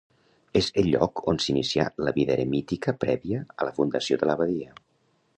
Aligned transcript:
És 0.59 0.67
el 0.81 0.87
lloc 0.93 1.19
on 1.31 1.39
s'inicià 1.43 1.85
la 2.07 2.13
vida 2.15 2.33
eremítica 2.35 2.95
prèvia 3.03 3.43
a 3.57 3.67
la 3.69 3.75
fundació 3.77 4.19
de 4.23 4.31
l'abadia. 4.31 4.73